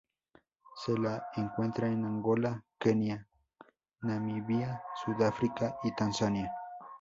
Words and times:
Se 0.83 0.97
la 0.97 1.27
encuentra 1.35 1.87
en 1.87 2.03
Angola, 2.05 2.65
Kenia, 2.79 3.27
Namibia, 4.01 4.81
Sudáfrica 5.05 5.77
y 5.83 5.93
Tanzania. 5.93 6.51